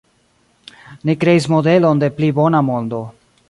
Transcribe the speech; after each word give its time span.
Ni 1.09 1.15
kreis 1.25 1.49
modelon 1.57 2.01
de 2.05 2.11
pli 2.17 2.33
bona 2.41 2.63
mondo. 2.73 3.05